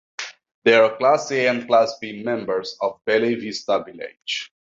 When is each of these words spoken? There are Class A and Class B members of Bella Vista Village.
There 0.63 0.83
are 0.83 0.97
Class 0.97 1.29
A 1.31 1.45
and 1.47 1.67
Class 1.67 1.99
B 2.01 2.23
members 2.23 2.75
of 2.81 2.99
Bella 3.05 3.35
Vista 3.35 3.83
Village. 3.85 4.51